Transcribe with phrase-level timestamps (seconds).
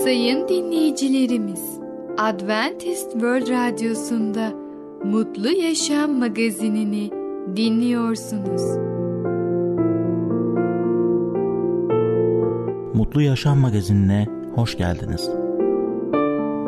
[0.00, 1.80] Sayın dinleyicilerimiz,
[2.18, 4.52] Adventist World Radyosu'nda
[5.04, 7.10] Mutlu Yaşam magazinini
[7.56, 8.62] dinliyorsunuz.
[12.94, 15.30] Mutlu Yaşam magazinine hoş geldiniz.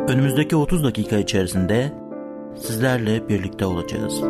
[0.07, 1.91] Önümüzdeki 30 dakika içerisinde
[2.55, 4.21] sizlerle birlikte olacağız.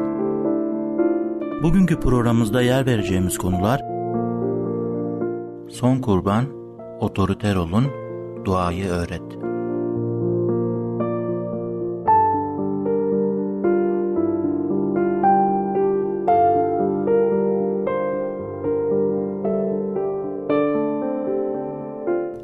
[1.63, 3.81] Bugünkü programımızda yer vereceğimiz konular
[5.69, 6.45] Son kurban,
[6.99, 8.04] otoriter olun,
[8.45, 9.45] duayı öğret.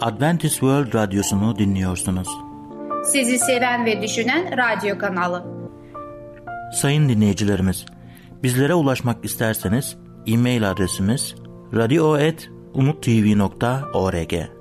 [0.01, 2.27] Adventist World Radyosu'nu dinliyorsunuz.
[3.05, 5.45] Sizi seven ve düşünen radyo kanalı.
[6.73, 7.85] Sayın dinleyicilerimiz,
[8.43, 9.97] bizlere ulaşmak isterseniz
[10.27, 11.35] e-mail adresimiz
[11.73, 14.60] radio.umutv.org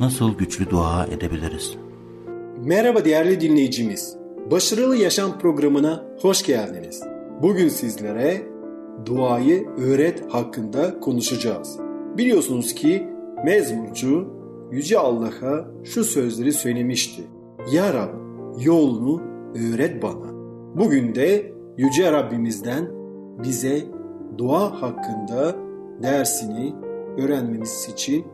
[0.00, 1.76] Nasıl güçlü dua edebiliriz?
[2.64, 4.16] Merhaba değerli dinleyicimiz.
[4.50, 7.02] Başarılı Yaşam programına hoş geldiniz.
[7.42, 8.42] Bugün sizlere
[9.06, 11.78] duayı öğret hakkında konuşacağız.
[12.18, 13.08] Biliyorsunuz ki
[13.44, 14.28] mezmurcu
[14.72, 17.22] Yüce Allah'a şu sözleri söylemişti.
[17.72, 18.14] Ya Rab
[18.64, 19.22] yolunu
[19.54, 20.32] öğret bana.
[20.76, 22.88] Bugün de Yüce Rabbimizden
[23.42, 23.82] bize
[24.38, 25.56] dua hakkında
[26.02, 26.74] dersini
[27.18, 28.24] öğrenmemiz için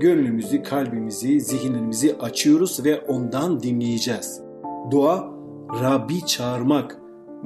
[0.00, 4.40] gönlümüzü, kalbimizi, zihinlerimizi açıyoruz ve ondan dinleyeceğiz.
[4.90, 5.30] Dua
[5.82, 6.98] Rabbi çağırmak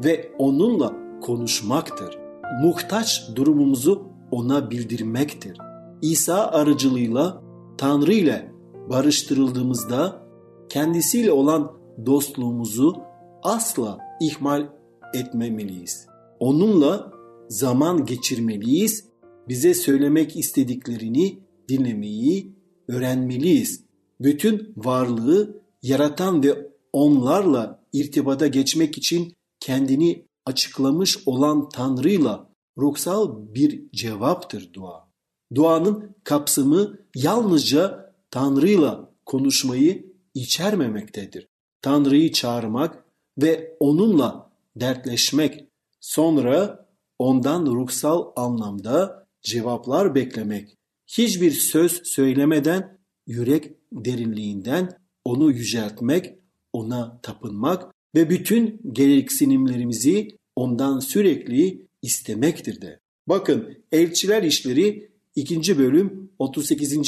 [0.05, 2.19] ve onunla konuşmaktır.
[2.63, 5.59] Muhtaç durumumuzu ona bildirmektir.
[6.03, 7.43] İsa aracılığıyla
[7.79, 8.53] Tanrı ile
[8.91, 10.23] barıştırıldığımızda
[10.69, 11.73] kendisiyle olan
[12.07, 12.97] dostluğumuzu
[13.43, 14.67] asla ihmal
[15.15, 16.07] etmemeliyiz.
[16.41, 17.13] Onunla
[17.49, 19.09] zaman geçirmeliyiz.
[19.49, 21.39] Bize söylemek istediklerini
[21.73, 22.53] dinlemeyi
[22.89, 23.85] öğrenmeliyiz.
[24.21, 34.73] Bütün varlığı yaratan ve onlarla irtibata geçmek için kendini açıklamış olan Tanrı'yla ruhsal bir cevaptır
[34.73, 35.09] dua.
[35.55, 41.49] Duanın kapsamı yalnızca Tanrı'yla konuşmayı içermemektedir.
[41.83, 43.05] Tanrı'yı çağırmak
[43.39, 45.65] ve onunla dertleşmek,
[46.01, 46.87] sonra
[47.19, 50.77] ondan ruhsal anlamda cevaplar beklemek.
[51.19, 54.89] Hiçbir söz söylemeden yürek derinliğinden
[55.25, 56.35] onu yüceltmek,
[56.73, 63.01] ona tapınmak ve bütün gereksinimlerimizi ondan sürekli istemektir de.
[63.27, 65.79] Bakın elçiler işleri 2.
[65.79, 66.99] bölüm 38.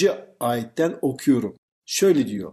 [0.40, 1.56] ayetten okuyorum.
[1.86, 2.52] Şöyle diyor.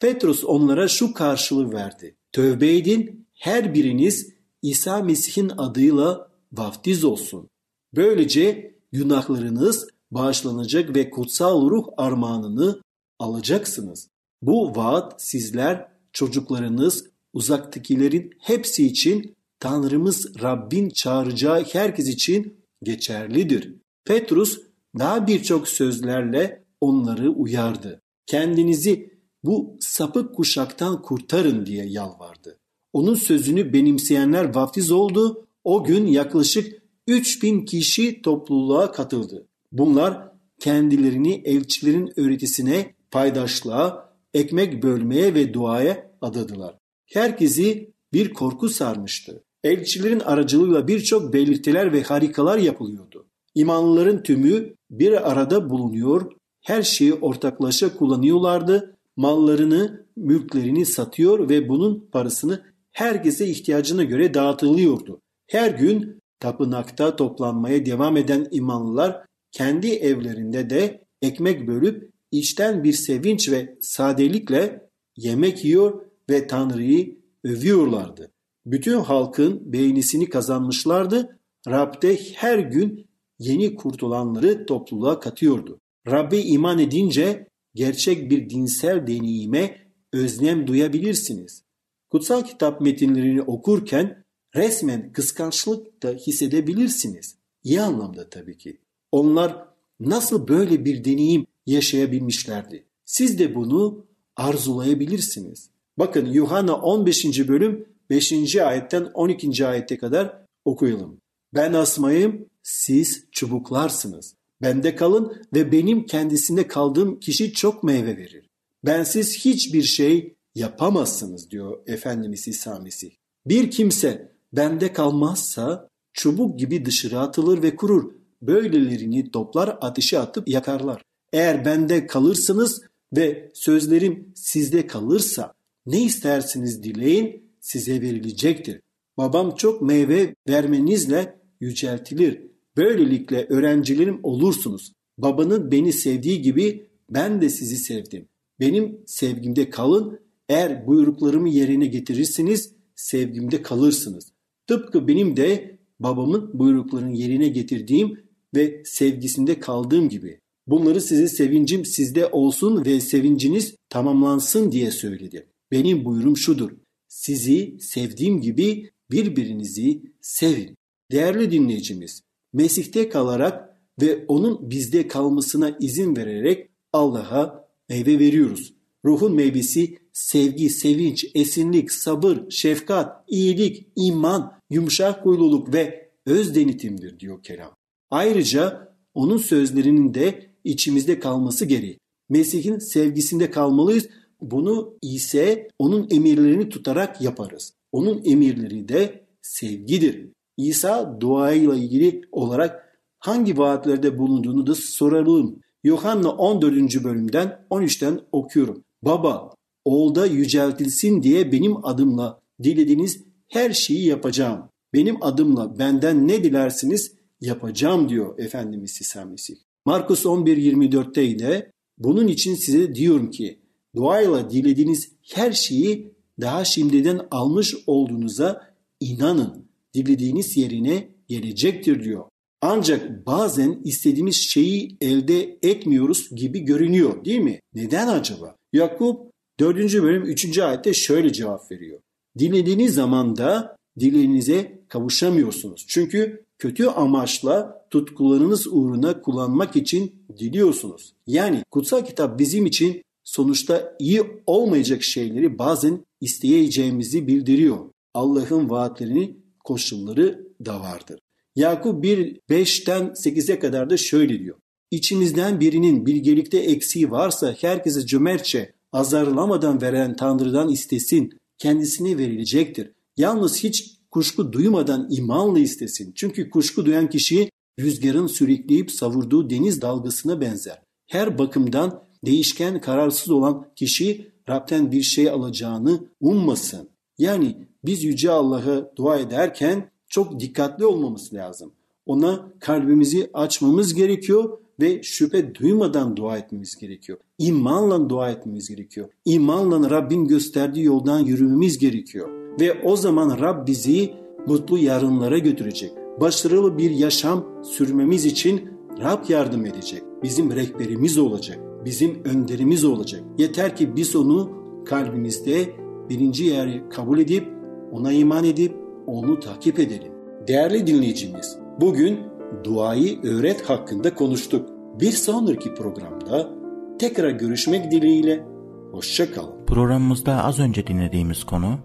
[0.00, 2.16] Petrus onlara şu karşılığı verdi.
[2.32, 7.48] Tövbe edin her biriniz İsa Mesih'in adıyla vaftiz olsun.
[7.96, 12.80] Böylece günahlarınız bağışlanacak ve kutsal ruh armağanını
[13.18, 14.08] alacaksınız.
[14.42, 23.74] Bu vaat sizler, çocuklarınız, uzaktakilerin hepsi için Tanrımız Rabbin çağıracağı herkes için geçerlidir.
[24.04, 24.60] Petrus
[24.98, 28.02] daha birçok sözlerle onları uyardı.
[28.26, 29.12] Kendinizi
[29.44, 32.58] bu sapık kuşaktan kurtarın diye yalvardı.
[32.92, 35.46] Onun sözünü benimseyenler vaftiz oldu.
[35.64, 39.48] O gün yaklaşık 3000 kişi topluluğa katıldı.
[39.72, 40.28] Bunlar
[40.60, 46.78] kendilerini elçilerin öğretisine, paydaşlığa, ekmek bölmeye ve duaya adadılar.
[47.06, 49.44] Herkesi bir korku sarmıştı.
[49.64, 53.26] Elçilerin aracılığıyla birçok belirtiler ve harikalar yapılıyordu.
[53.54, 62.62] İmanlıların tümü bir arada bulunuyor, her şeyi ortaklaşa kullanıyorlardı, mallarını, mülklerini satıyor ve bunun parasını
[62.92, 65.20] herkese ihtiyacına göre dağıtılıyordu.
[65.46, 73.50] Her gün tapınakta toplanmaya devam eden imanlılar kendi evlerinde de ekmek bölüp içten bir sevinç
[73.50, 78.32] ve sadelikle yemek yiyor ve Tanrı'yı övüyorlardı.
[78.66, 81.38] Bütün halkın beğenisini kazanmışlardı.
[81.68, 83.06] Rab'de her gün
[83.38, 85.80] yeni kurtulanları topluluğa katıyordu.
[86.06, 89.76] Rab'be iman edince gerçek bir dinsel deneyime
[90.12, 91.64] özlem duyabilirsiniz.
[92.10, 94.24] Kutsal kitap metinlerini okurken
[94.56, 97.36] resmen kıskançlık da hissedebilirsiniz.
[97.64, 98.81] İyi anlamda tabii ki.
[99.12, 99.64] Onlar
[100.00, 102.84] nasıl böyle bir deneyim yaşayabilmişlerdi?
[103.04, 104.06] Siz de bunu
[104.36, 105.70] arzulayabilirsiniz.
[105.98, 107.48] Bakın Yuhanna 15.
[107.48, 108.56] bölüm 5.
[108.56, 109.66] ayetten 12.
[109.66, 111.20] ayete kadar okuyalım.
[111.54, 114.34] Ben asmayım, siz çubuklarsınız.
[114.62, 118.50] Bende kalın ve benim kendisinde kaldığım kişi çok meyve verir.
[118.84, 123.10] Bensiz hiçbir şey yapamazsınız diyor Efendimiz İsa Mesih.
[123.46, 128.12] Bir kimse bende kalmazsa çubuk gibi dışarı atılır ve kurur.
[128.42, 131.02] Böylelerini toplar ateşe atıp yakarlar.
[131.32, 132.82] Eğer bende kalırsınız
[133.16, 135.54] ve sözlerim sizde kalırsa
[135.86, 138.80] ne istersiniz dileyin size verilecektir.
[139.16, 142.42] Babam çok meyve vermenizle yüceltilir.
[142.76, 144.92] Böylelikle öğrencilerim olursunuz.
[145.18, 148.28] Babanın beni sevdiği gibi ben de sizi sevdim.
[148.60, 150.20] Benim sevgimde kalın.
[150.48, 154.32] Eğer buyruklarımı yerine getirirsiniz sevgimde kalırsınız.
[154.66, 158.21] Tıpkı benim de babamın buyruklarını yerine getirdiğim
[158.54, 160.40] ve sevgisinde kaldığım gibi.
[160.66, 165.46] Bunları size sevincim sizde olsun ve sevinciniz tamamlansın diye söyledi.
[165.70, 166.70] Benim buyruğum şudur.
[167.08, 170.76] Sizi sevdiğim gibi birbirinizi sevin.
[171.10, 172.22] Değerli dinleyicimiz,
[172.52, 178.74] Mesih'te kalarak ve onun bizde kalmasına izin vererek Allah'a meyve veriyoruz.
[179.04, 187.42] Ruhun meyvesi sevgi, sevinç, esinlik, sabır, şefkat, iyilik, iman, yumuşak huyluluk ve öz denetimdir diyor
[187.42, 187.76] kelam.
[188.12, 191.98] Ayrıca onun sözlerinin de içimizde kalması gerek.
[192.28, 194.08] Mesih'in sevgisinde kalmalıyız.
[194.40, 197.72] Bunu ise onun emirlerini tutarak yaparız.
[197.92, 200.28] Onun emirleri de sevgidir.
[200.56, 205.60] İsa duayla ilgili olarak hangi vaatlerde bulunduğunu da soralım.
[205.84, 207.04] Yuhanna 14.
[207.04, 208.84] bölümden 13'ten okuyorum.
[209.02, 209.50] Baba,
[209.84, 214.68] oğulda yüceltilsin diye benim adımla dilediğiniz her şeyi yapacağım.
[214.94, 219.56] Benim adımla benden ne dilersiniz yapacağım diyor Efendimiz İsa Mesih.
[219.86, 223.58] Markus 11.24'te yine bunun için size diyorum ki
[223.96, 229.66] duayla dilediğiniz her şeyi daha şimdiden almış olduğunuza inanın.
[229.94, 232.24] Dilediğiniz yerine gelecektir diyor.
[232.60, 237.60] Ancak bazen istediğimiz şeyi elde etmiyoruz gibi görünüyor değil mi?
[237.74, 238.56] Neden acaba?
[238.72, 240.02] Yakup 4.
[240.02, 240.58] bölüm 3.
[240.58, 242.00] ayette şöyle cevap veriyor.
[242.38, 245.84] Dilediğiniz zamanda dileğinize kavuşamıyorsunuz.
[245.88, 251.12] Çünkü kötü amaçla tutkularınız uğruna kullanmak için diliyorsunuz.
[251.26, 257.78] Yani kutsal kitap bizim için sonuçta iyi olmayacak şeyleri bazen isteyeceğimizi bildiriyor.
[258.14, 261.20] Allah'ın vaatlerini koşulları da vardır.
[261.56, 264.56] Yakup 1 5'ten 8'e kadar da şöyle diyor.
[264.90, 272.92] İçimizden birinin bilgelikte eksiği varsa herkese cömertçe azarlamadan veren Tanrı'dan istesin, kendisine verilecektir.
[273.16, 276.12] Yalnız hiç kuşku duymadan imanla istesin.
[276.14, 277.50] Çünkü kuşku duyan kişi
[277.80, 280.82] rüzgarın sürükleyip savurduğu deniz dalgasına benzer.
[281.06, 286.88] Her bakımdan değişken kararsız olan kişi Rab'den bir şey alacağını ummasın.
[287.18, 291.72] Yani biz Yüce Allah'a dua ederken çok dikkatli olmamız lazım.
[292.06, 297.18] Ona kalbimizi açmamız gerekiyor ve şüphe duymadan dua etmemiz gerekiyor.
[297.38, 299.08] İmanla dua etmemiz gerekiyor.
[299.24, 302.41] İmanla Rabbin gösterdiği yoldan yürümemiz gerekiyor.
[302.60, 304.12] Ve o zaman Rab bizi
[304.46, 305.92] mutlu yarınlara götürecek.
[306.20, 308.68] Başarılı bir yaşam sürmemiz için
[309.02, 310.02] Rab yardım edecek.
[310.22, 311.58] Bizim rehberimiz olacak.
[311.84, 313.22] Bizim önderimiz olacak.
[313.38, 314.50] Yeter ki biz onu
[314.84, 315.64] kalbimizde
[316.08, 317.48] birinci yeri kabul edip
[317.92, 318.76] ona iman edip
[319.06, 320.12] onu takip edelim.
[320.48, 322.18] Değerli dinleyicimiz, bugün
[322.64, 324.68] duayı öğret hakkında konuştuk.
[325.00, 326.50] Bir sonraki programda
[326.98, 328.44] tekrar görüşmek dileğiyle
[328.92, 329.66] hoşçakalın.
[329.66, 331.78] Programımızda az önce dinlediğimiz konu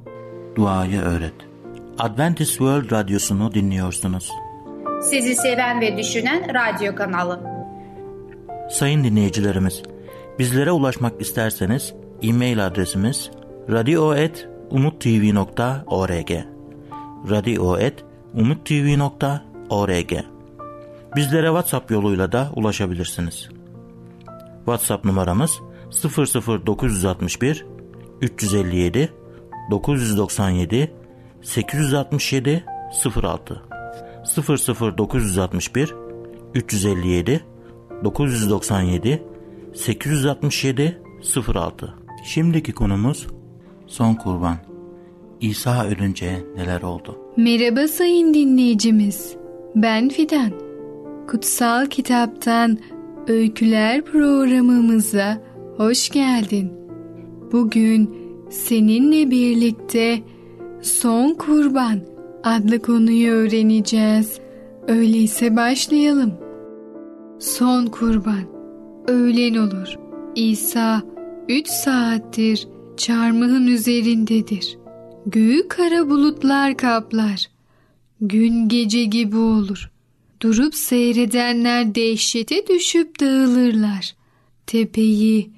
[0.58, 1.34] duayı öğret.
[2.00, 4.32] Adventist World Radyosu'nu dinliyorsunuz.
[5.02, 7.40] Sizi seven ve düşünen radyo kanalı.
[8.72, 9.84] Sayın dinleyicilerimiz,
[10.40, 13.32] bizlere ulaşmak isterseniz e-mail adresimiz
[13.70, 16.32] radio.umutv.org
[17.30, 20.14] radio.umutv.org
[21.16, 23.50] Bizlere WhatsApp yoluyla da ulaşabilirsiniz.
[24.66, 25.52] WhatsApp numaramız
[26.04, 27.66] 00961
[28.22, 29.14] 357
[29.71, 30.89] 997
[31.41, 32.63] 867
[33.24, 33.62] 06
[34.97, 35.95] 00961
[36.55, 37.45] 357
[38.03, 39.24] 997
[39.74, 41.01] 867
[41.53, 41.93] 06
[42.24, 43.27] Şimdiki konumuz
[43.88, 44.57] son kurban.
[45.41, 47.17] İsa ölünce neler oldu?
[47.38, 49.36] Merhaba sayın dinleyicimiz.
[49.75, 50.51] Ben Fidan.
[51.27, 52.77] Kutsal Kitaptan
[53.27, 55.41] Öyküler programımıza
[55.77, 56.74] hoş geldin.
[57.51, 60.24] Bugün seninle birlikte
[60.82, 62.01] Son Kurban
[62.44, 64.39] adlı konuyu öğreneceğiz.
[64.88, 66.34] Öyleyse başlayalım.
[67.39, 68.44] Son kurban.
[69.08, 69.96] Öğlen olur.
[70.36, 71.01] İsa
[71.50, 74.77] üç saattir çarmıhın üzerindedir.
[75.25, 77.46] Göğü kara bulutlar kaplar.
[78.22, 79.92] Gün gece gibi olur.
[80.42, 84.16] Durup seyredenler dehşete düşüp dağılırlar.
[84.68, 85.50] Tepeyi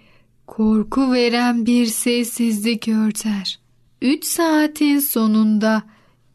[0.49, 3.59] korku veren bir sessizlik örter.
[4.01, 5.83] Üç saatin sonunda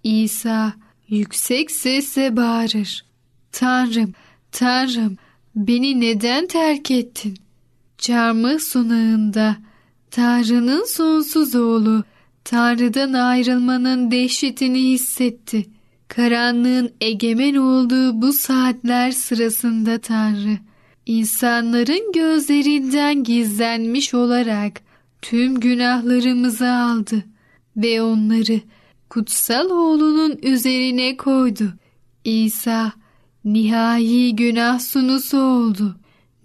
[0.04, 0.73] İsa
[1.09, 3.04] yüksek sesle bağırır.
[3.52, 4.12] Tanrım,
[4.52, 5.16] Tanrım
[5.56, 7.35] beni neden terk ettin?
[7.99, 9.56] Çarmıh sunağında
[10.11, 12.04] Tanrı'nın sonsuz oğlu
[12.44, 15.66] Tanrı'dan ayrılmanın dehşetini hissetti.
[16.09, 20.59] Karanlığın egemen olduğu bu saatler sırasında Tanrı,
[21.06, 24.80] insanların gözlerinden gizlenmiş olarak
[25.23, 27.25] tüm günahlarımızı aldı
[27.76, 28.61] ve onları
[29.11, 31.73] kutsal oğlunun üzerine koydu.
[32.25, 32.92] İsa
[33.44, 35.96] nihai günah sunusu oldu.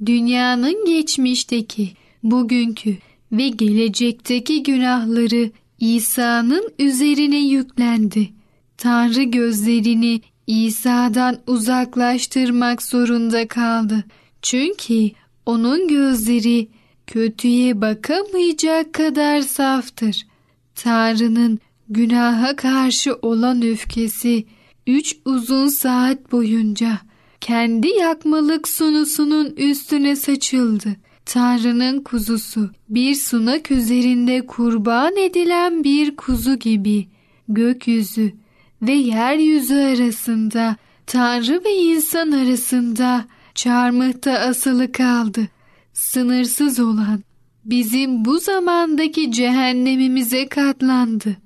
[0.06, 1.92] Dünyanın geçmişteki,
[2.24, 2.98] bugünkü
[3.32, 8.30] ve gelecekteki günahları İsa'nın üzerine yüklendi.
[8.78, 14.04] Tanrı gözlerini İsa'dan uzaklaştırmak zorunda kaldı.
[14.42, 15.12] Çünkü
[15.46, 16.68] onun gözleri
[17.08, 20.28] kötüye bakamayacak kadar saftır.
[20.76, 24.46] Tanrı'nın günaha karşı olan öfkesi
[24.88, 27.00] üç uzun saat boyunca
[27.42, 30.96] kendi yakmalık sunusunun üstüne saçıldı.
[31.26, 37.08] Tanrı'nın kuzusu bir sunak üzerinde kurban edilen bir kuzu gibi
[37.48, 38.34] gökyüzü
[38.82, 40.76] ve yeryüzü arasında
[41.08, 43.26] Tanrı ve insan arasında
[43.56, 45.48] çarmıhta asılı kaldı.
[45.94, 47.24] Sınırsız olan
[47.66, 51.38] bizim bu zamandaki cehennemimize katlandı.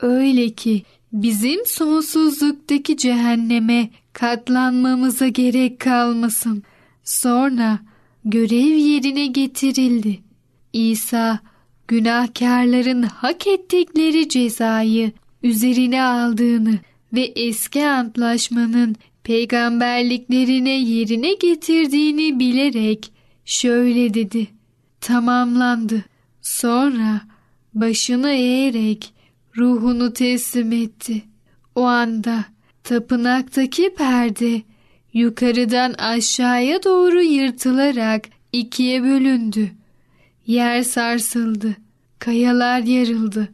[0.00, 6.62] Öyle ki bizim sonsuzluktaki cehenneme katlanmamıza gerek kalmasın.
[7.04, 7.78] Sonra
[8.24, 10.20] görev yerine getirildi.
[10.72, 11.40] İsa
[11.88, 15.12] günahkarların hak ettikleri cezayı
[15.42, 16.78] üzerine aldığını
[17.12, 23.12] ve eski antlaşmanın peygamberliklerine yerine getirdiğini bilerek
[23.44, 24.46] şöyle dedi.
[25.00, 26.04] Tamamlandı.
[26.42, 27.20] Sonra
[27.74, 29.12] başını eğerek
[29.56, 31.22] ruhunu teslim etti.
[31.74, 32.44] O anda
[32.84, 34.62] tapınaktaki perde
[35.12, 39.70] yukarıdan aşağıya doğru yırtılarak ikiye bölündü.
[40.46, 41.76] Yer sarsıldı,
[42.18, 43.48] kayalar yarıldı.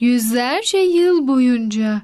[0.00, 2.02] Yüzlerce yıl boyunca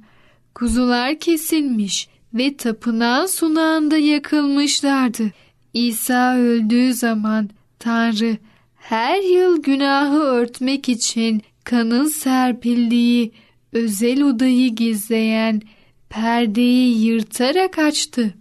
[0.55, 5.31] kuzular kesilmiş ve tapınağın sunağında yakılmışlardı.
[5.75, 8.37] İsa öldüğü zaman Tanrı
[8.77, 13.33] her yıl günahı örtmek için kanın serpildiği
[13.73, 15.63] özel odayı gizleyen
[16.09, 18.35] perdeyi yırtarak açtı.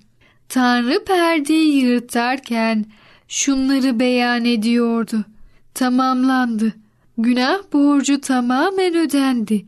[0.50, 2.86] Tanrı perdeyi yırtarken
[3.28, 5.26] şunları beyan ediyordu.
[5.74, 6.74] Tamamlandı.
[7.18, 9.66] Günah borcu tamamen ödendi.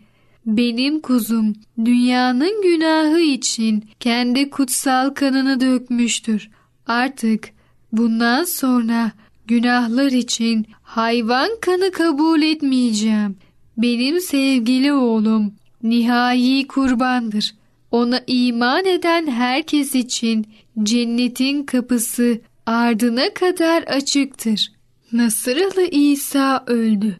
[0.57, 1.53] Benim kuzum
[1.85, 6.49] dünyanın günahı için kendi kutsal kanını dökmüştür.
[6.87, 7.49] Artık
[7.91, 9.11] bundan sonra
[9.47, 13.37] günahlar için hayvan kanı kabul etmeyeceğim.
[13.77, 15.53] Benim sevgili oğlum
[15.83, 17.55] nihai kurbandır.
[17.91, 20.45] Ona iman eden herkes için
[20.83, 24.71] cennetin kapısı ardına kadar açıktır.
[25.11, 27.17] Nasıralı İsa öldü.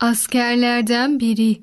[0.00, 1.58] Askerlerden biri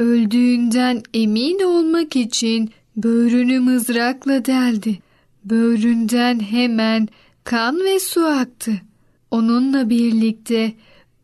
[0.00, 4.98] öldüğünden emin olmak için böğrünü mızrakla deldi.
[5.44, 7.08] Böğründen hemen
[7.44, 8.72] kan ve su aktı.
[9.30, 10.72] Onunla birlikte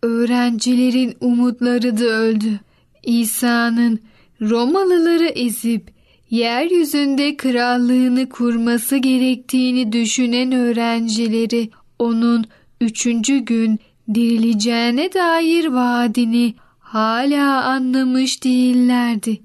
[0.02, 2.60] öğrencilerin umutları da öldü.
[3.02, 4.00] İsa'nın
[4.40, 5.90] Romalıları ezip
[6.30, 12.44] yeryüzünde krallığını kurması gerektiğini düşünen öğrencileri onun
[12.80, 13.78] üçüncü gün
[14.14, 16.54] dirileceğine dair vaadini
[16.96, 19.40] hala anlamış değillerdi.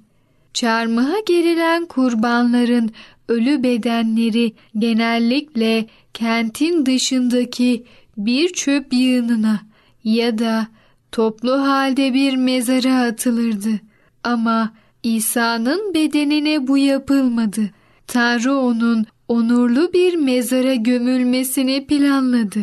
[0.54, 2.92] Çarmıha gerilen kurbanların
[3.28, 7.84] ölü bedenleri genellikle kentin dışındaki
[8.18, 9.60] bir çöp yığınına
[10.04, 10.68] ya da
[11.12, 13.80] toplu halde bir mezara atılırdı.
[14.24, 17.62] Ama İsa'nın bedenine bu yapılmadı.
[18.08, 22.60] Tanrı onun onurlu bir mezara gömülmesini planladı.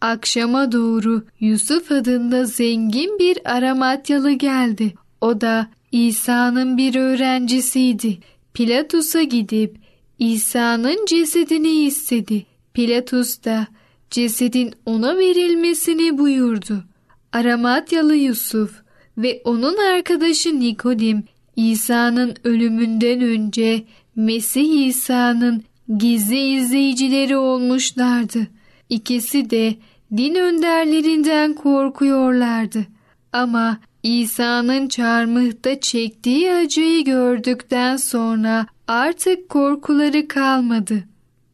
[0.00, 4.94] Akşama doğru Yusuf adında zengin bir Aramatyalı geldi.
[5.20, 8.18] O da İsa'nın bir öğrencisiydi.
[8.54, 9.76] Pilatus'a gidip
[10.18, 12.46] İsa'nın cesedini istedi.
[12.74, 13.66] Pilatus da
[14.10, 16.84] cesedin ona verilmesini buyurdu.
[17.32, 18.82] Aramatyalı Yusuf
[19.18, 21.24] ve onun arkadaşı Nikodim
[21.56, 23.82] İsa'nın ölümünden önce
[24.16, 25.62] Mesih İsa'nın
[25.98, 28.46] gizli izleyicileri olmuşlardı.
[28.88, 29.74] İkisi de
[30.16, 32.86] din önderlerinden korkuyorlardı.
[33.32, 41.04] Ama İsa'nın çarmıhta çektiği acıyı gördükten sonra artık korkuları kalmadı.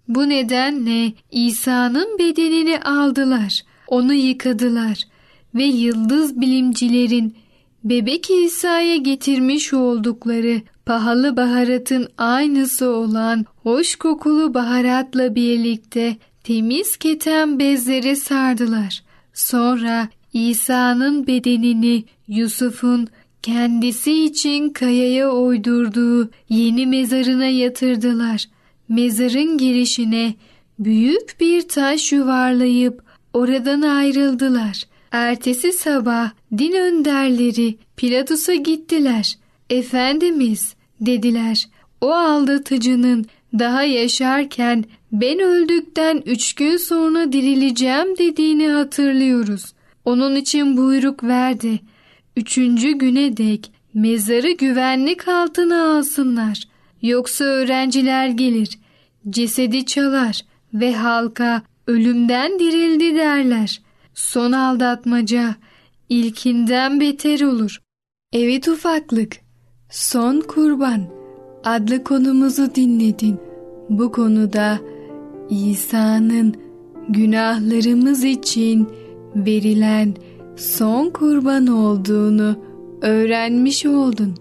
[0.09, 4.99] Bu nedenle İsa'nın bedenini aldılar, onu yıkadılar
[5.55, 7.37] ve yıldız bilimcilerin
[7.85, 16.17] bebek İsa'ya getirmiş oldukları pahalı baharatın aynısı olan hoş kokulu baharatla birlikte
[16.47, 19.03] temiz keten bezlere sardılar.
[19.35, 23.09] Sonra İsa'nın bedenini Yusuf'un
[23.43, 28.45] kendisi için kayaya oydurduğu yeni mezarına yatırdılar.
[28.89, 30.35] Mezarın girişine
[30.79, 34.83] büyük bir taş yuvarlayıp oradan ayrıldılar.
[35.13, 39.39] Ertesi sabah din önderleri Pilatus'a gittiler.
[39.71, 41.69] Efendimiz dediler
[42.01, 43.27] o aldatıcının
[43.59, 44.85] daha yaşarken
[45.21, 49.73] ben öldükten üç gün sonra dirileceğim dediğini hatırlıyoruz.
[50.05, 51.81] Onun için buyruk verdi.
[52.37, 56.63] Üçüncü güne dek mezarı güvenlik altına alsınlar.
[57.03, 58.79] Yoksa öğrenciler gelir,
[59.31, 60.41] cesedi çalar
[60.75, 63.83] ve halka ölümden dirildi derler.
[64.15, 65.55] Son aldatmaca
[66.09, 67.81] ilkinden beter olur.
[68.33, 69.37] Evet ufaklık,
[69.91, 71.09] son kurban
[71.65, 73.41] adlı konumuzu dinledin.
[73.89, 74.79] Bu konuda
[75.51, 76.55] İsa'nın
[77.09, 78.89] günahlarımız için
[79.37, 80.15] verilen
[80.57, 82.57] son kurban olduğunu
[83.03, 84.35] öğrenmiş oldun.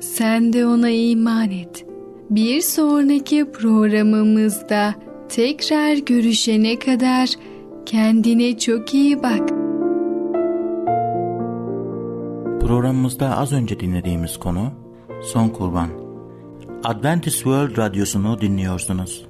[0.00, 1.86] Sen de ona iman et.
[2.30, 4.94] Bir sonraki programımızda
[5.28, 7.30] tekrar görüşene kadar
[7.86, 9.48] kendine çok iyi bak.
[12.60, 14.72] Programımızda az önce dinlediğimiz konu
[15.22, 15.88] Son Kurban.
[16.84, 19.29] Adventist World Radyosu'nu dinliyorsunuz.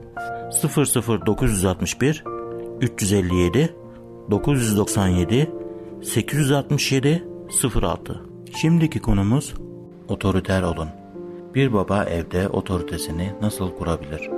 [0.51, 2.23] 00961
[2.81, 3.75] 357
[4.31, 5.49] 997
[6.03, 7.23] 867
[7.81, 8.21] 06
[8.61, 9.53] Şimdiki konumuz
[10.07, 10.87] otoriter olun.
[11.55, 14.29] Bir baba evde otoritesini nasıl kurabilir?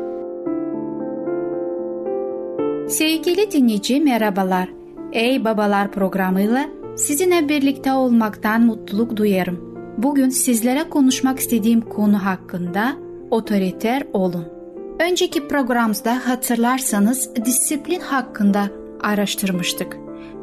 [2.88, 4.70] Sevgili dinleyici merhabalar.
[5.12, 9.74] Ey Babalar programıyla sizinle birlikte olmaktan mutluluk duyarım.
[9.98, 12.96] Bugün sizlere konuşmak istediğim konu hakkında
[13.32, 14.63] otoriter olun.
[15.00, 18.70] Önceki programda hatırlarsanız disiplin hakkında
[19.02, 19.98] araştırmıştık.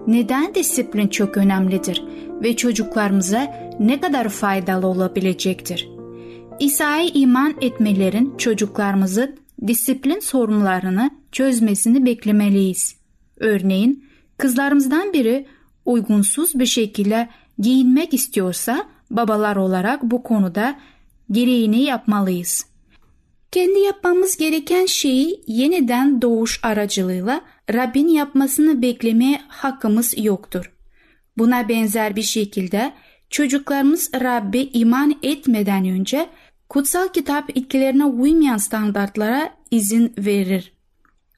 [0.06, 2.04] Neden disiplin çok önemlidir
[2.42, 5.88] ve çocuklarımıza ne kadar faydalı olabilecektir?
[6.60, 9.36] İsa'ya iman etmelerin çocuklarımızın
[9.66, 12.96] disiplin sorunlarını çözmesini beklemeliyiz.
[13.36, 14.04] Örneğin
[14.38, 15.46] kızlarımızdan biri
[15.84, 20.78] uygunsuz bir şekilde giyinmek istiyorsa babalar olarak bu konuda
[21.30, 22.69] gereğini yapmalıyız.
[23.52, 27.40] Kendi yapmamız gereken şeyi yeniden doğuş aracılığıyla
[27.72, 30.72] Rabbin yapmasını beklemeye hakkımız yoktur.
[31.38, 32.92] Buna benzer bir şekilde
[33.30, 36.28] çocuklarımız Rabbe iman etmeden önce
[36.68, 40.72] kutsal kitap ilkelerine uymayan standartlara izin verir.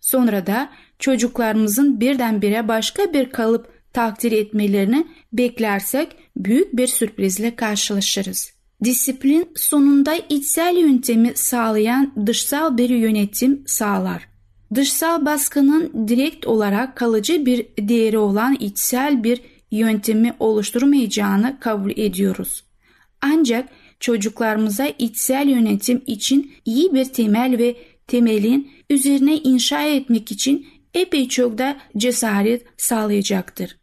[0.00, 8.61] Sonra da çocuklarımızın birdenbire başka bir kalıp takdir etmelerini beklersek büyük bir sürprizle karşılaşırız.
[8.84, 14.28] Disiplin sonunda içsel yöntemi sağlayan dışsal bir yönetim sağlar.
[14.74, 19.40] Dışsal baskının direkt olarak kalıcı bir değeri olan içsel bir
[19.70, 22.64] yöntemi oluşturmayacağını kabul ediyoruz.
[23.20, 23.68] Ancak
[24.00, 31.58] çocuklarımıza içsel yönetim için iyi bir temel ve temelin üzerine inşa etmek için epey çok
[31.58, 33.76] da cesaret sağlayacaktır.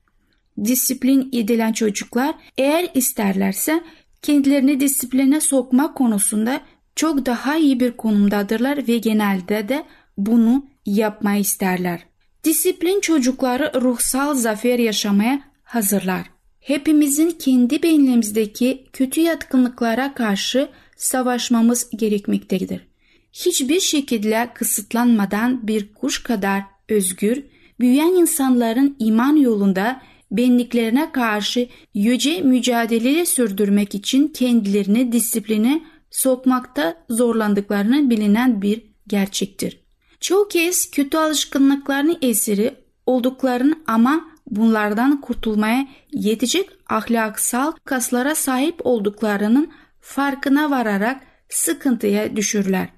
[0.65, 3.83] Disiplin edilen çocuklar eğer isterlerse
[4.21, 6.61] kendilerini disipline sokma konusunda
[6.95, 9.85] çok daha iyi bir konumdadırlar ve genelde de
[10.17, 11.99] bunu yapmayı isterler.
[12.43, 16.25] Disiplin çocukları ruhsal zafer yaşamaya hazırlar.
[16.59, 22.87] Hepimizin kendi beynimizdeki kötü yatkınlıklara karşı savaşmamız gerekmektedir.
[23.33, 27.43] Hiçbir şekilde kısıtlanmadan bir kuş kadar özgür,
[27.79, 38.61] büyüyen insanların iman yolunda benliklerine karşı yüce mücadele sürdürmek için kendilerini disipline sokmakta zorlandıklarını bilinen
[38.61, 39.79] bir gerçektir.
[40.19, 50.71] Çoğu kez kötü alışkanlıklarını esiri olduklarını ama bunlardan kurtulmaya yetecek ahlaksal kaslara sahip olduklarının farkına
[50.71, 52.89] vararak sıkıntıya düşürler.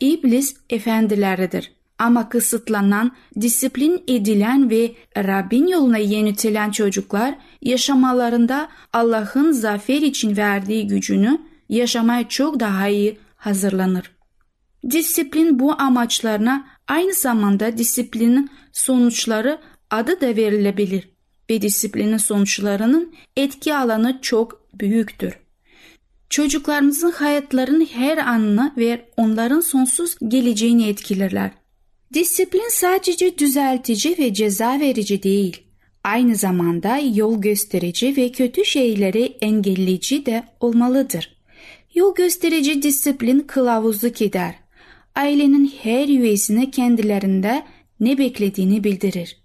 [0.00, 1.73] İblis efendileridir.
[1.98, 11.38] Ama kısıtlanan, disiplin edilen ve Rabbin yoluna yönetilen çocuklar yaşamalarında Allah'ın zafer için verdiği gücünü
[11.68, 14.10] yaşamaya çok daha iyi hazırlanır.
[14.90, 19.58] Disiplin bu amaçlarına aynı zamanda disiplinin sonuçları
[19.90, 21.08] adı da verilebilir
[21.50, 25.38] ve disiplinin sonuçlarının etki alanı çok büyüktür.
[26.30, 31.50] Çocuklarımızın hayatlarının her anını ve onların sonsuz geleceğini etkilerler.
[32.14, 35.62] Disiplin sadece düzeltici ve ceza verici değil,
[36.04, 41.36] aynı zamanda yol gösterici ve kötü şeyleri engelleyici de olmalıdır.
[41.94, 44.54] Yol gösterici disiplin kılavuzluk eder.
[45.14, 47.62] Ailenin her üyesine kendilerinde
[48.00, 49.36] ne beklediğini bildirir.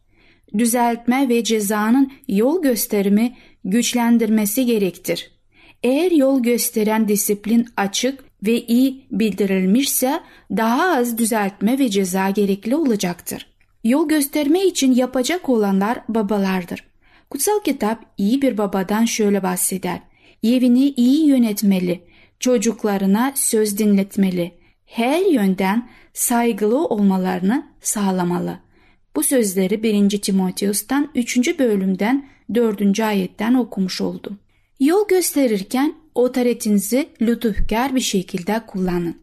[0.58, 5.32] Düzeltme ve cezanın yol gösterimi güçlendirmesi gerektir.
[5.84, 10.20] Eğer yol gösteren disiplin açık ve iyi bildirilmişse
[10.52, 13.48] daha az düzeltme ve ceza gerekli olacaktır.
[13.84, 16.84] Yol gösterme için yapacak olanlar babalardır.
[17.30, 20.00] Kutsal kitap iyi bir babadan şöyle bahseder.
[20.44, 22.02] Evini iyi yönetmeli,
[22.40, 24.52] çocuklarına söz dinletmeli,
[24.86, 28.60] her yönden saygılı olmalarını sağlamalı.
[29.16, 30.10] Bu sözleri 1.
[30.22, 31.60] Timoteus'tan 3.
[31.60, 33.00] bölümden 4.
[33.00, 34.40] ayetten okumuş oldum.
[34.80, 39.16] Yol gösterirken otoritinizi lütufkar bir şekilde kullanın.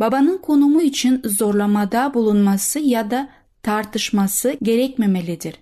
[0.00, 3.28] Babanın konumu için zorlamada bulunması ya da
[3.62, 5.54] tartışması gerekmemelidir.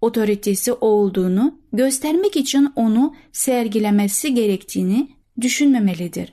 [0.00, 5.08] Otoritesi olduğunu göstermek için onu sergilemesi gerektiğini
[5.40, 6.32] düşünmemelidir.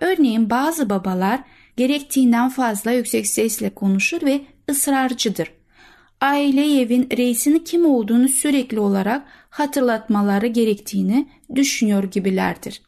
[0.00, 1.40] Örneğin bazı babalar
[1.76, 5.50] gerektiğinden fazla yüksek sesle konuşur ve ısrarcıdır.
[6.20, 12.82] Aile evin reisinin kim olduğunu sürekli olarak hatırlatmaları gerektiğini düşünüyor gibilerdir.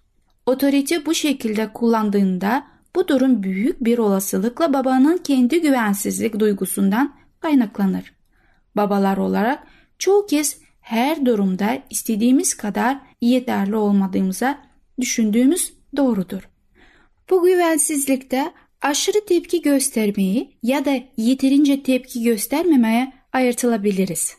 [0.46, 8.12] Otorite bu şekilde kullandığında bu durum büyük bir olasılıkla babanın kendi güvensizlik duygusundan kaynaklanır.
[8.76, 9.66] Babalar olarak
[9.98, 14.59] çoğu kez her durumda istediğimiz kadar yeterli olmadığımıza
[15.00, 16.48] düşündüğümüz doğrudur.
[17.30, 24.37] Bu güvensizlikte aşırı tepki göstermeyi ya da yeterince tepki göstermemeye ayırtılabiliriz.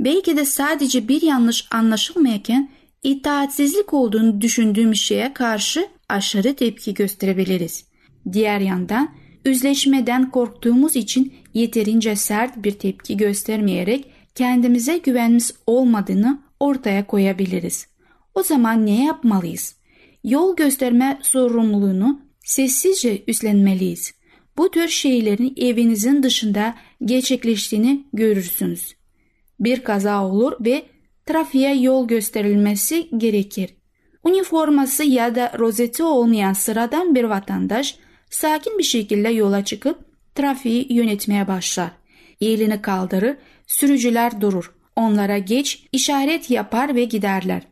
[0.00, 2.70] Belki de sadece bir yanlış anlaşılmayken
[3.02, 7.84] itaatsizlik olduğunu düşündüğümüz şeye karşı aşırı tepki gösterebiliriz.
[8.32, 17.86] Diğer yandan üzleşmeden korktuğumuz için yeterince sert bir tepki göstermeyerek kendimize güvenimiz olmadığını ortaya koyabiliriz.
[18.34, 19.76] O zaman ne yapmalıyız?
[20.24, 24.12] Yol gösterme sorumluluğunu sessizce üstlenmeliyiz.
[24.58, 28.94] Bu tür şeylerin evinizin dışında gerçekleştiğini görürsünüz.
[29.60, 30.82] Bir kaza olur ve
[31.26, 33.70] trafiğe yol gösterilmesi gerekir.
[34.26, 37.98] Üniforması ya da rozeti olmayan sıradan bir vatandaş
[38.30, 39.98] sakin bir şekilde yola çıkıp
[40.34, 41.90] trafiği yönetmeye başlar.
[42.40, 44.74] Elini kaldırır, sürücüler durur.
[44.96, 47.62] Onlara geç işaret yapar ve giderler.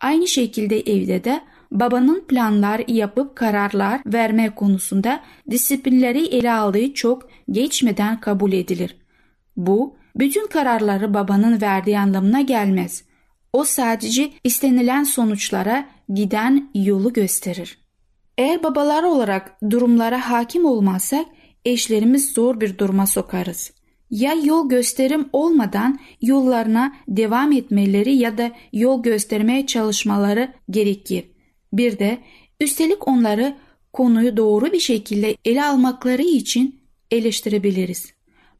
[0.00, 8.20] Aynı şekilde evde de babanın planlar yapıp kararlar verme konusunda disiplinleri ele aldığı çok geçmeden
[8.20, 8.96] kabul edilir.
[9.56, 13.04] Bu bütün kararları babanın verdiği anlamına gelmez.
[13.52, 17.78] O sadece istenilen sonuçlara giden yolu gösterir.
[18.38, 21.26] Eğer babalar olarak durumlara hakim olmazsak
[21.64, 23.72] eşlerimiz zor bir duruma sokarız.
[24.10, 31.24] Ya yol gösterim olmadan yollarına devam etmeleri ya da yol göstermeye çalışmaları gerekir.
[31.72, 32.18] Bir de
[32.60, 33.56] üstelik onları
[33.92, 38.12] konuyu doğru bir şekilde ele almakları için eleştirebiliriz.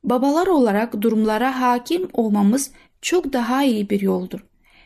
[0.04, 2.70] Babalar olarak durumlara hakim olmamız
[3.02, 4.40] çok daha iyi bir yoldur.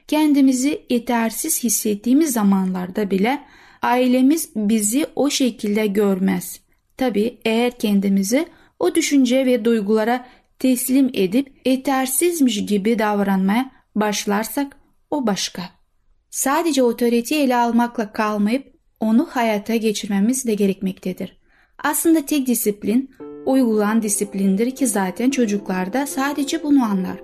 [0.09, 3.43] Kendimizi yetersiz hissettiğimiz zamanlarda bile
[3.83, 6.61] ailemiz bizi o şekilde görmez.
[6.97, 8.47] Tabi eğer kendimizi
[8.79, 10.27] o düşünce ve duygulara
[10.59, 14.77] teslim edip yetersizmiş gibi davranmaya başlarsak
[15.11, 15.63] o başka.
[16.31, 21.37] Sadece otoriteyi ele almakla kalmayıp onu hayata geçirmemiz de gerekmektedir.
[21.79, 23.11] Aslında tek disiplin
[23.47, 27.17] uygulan disiplindir ki zaten çocuklarda sadece bunu anlar.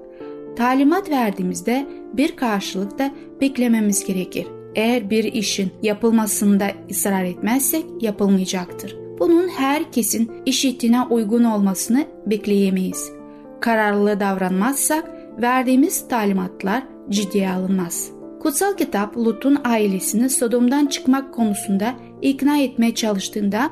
[0.56, 4.46] Talimat verdiğimizde bir karşılık da beklememiz gerekir.
[4.74, 8.96] Eğer bir işin yapılmasında ısrar etmezsek yapılmayacaktır.
[9.18, 13.12] Bunun herkesin işittiğine uygun olmasını bekleyemeyiz.
[13.61, 15.11] Kararlı davranmazsak
[15.42, 18.11] verdiğimiz talimatlar ciddiye alınmaz.
[18.40, 23.70] Kutsal kitap Lut'un ailesini Sodom'dan çıkmak konusunda ikna etmeye çalıştığında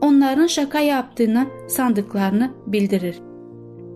[0.00, 3.20] onların şaka yaptığını sandıklarını bildirir.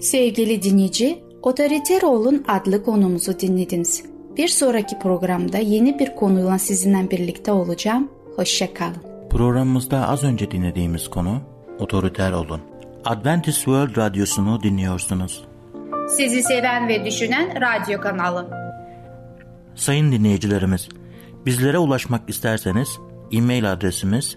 [0.01, 4.05] Sevgili dinleyici, Otoriter Olun adlı konumuzu dinlediniz.
[4.37, 8.09] Bir sonraki programda yeni bir konuyla sizinle birlikte olacağım.
[8.37, 8.97] Hoşçakalın.
[9.31, 11.40] Programımızda az önce dinlediğimiz konu
[11.79, 12.61] otoriter olun.
[13.05, 15.45] Adventist World Radyosu'nu dinliyorsunuz.
[16.09, 18.51] Sizi seven ve düşünen radyo kanalı.
[19.75, 20.88] Sayın dinleyicilerimiz,
[21.47, 22.88] bizlere ulaşmak isterseniz
[23.33, 24.37] e-mail adresimiz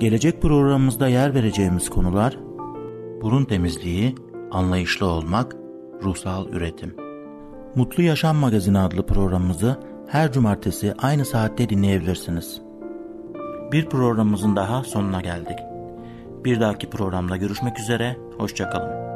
[0.00, 2.38] Gelecek programımızda yer vereceğimiz konular
[3.22, 4.14] burun temizliği,
[4.50, 5.56] anlayışlı olmak,
[6.02, 6.96] ruhsal üretim.
[7.74, 12.60] Mutlu Yaşam Magazini adlı programımızı her cumartesi aynı saatte dinleyebilirsiniz.
[13.72, 15.58] Bir programımızın daha sonuna geldik.
[16.44, 19.09] Bir dahaki programda görüşmek üzere, hoşçakalın.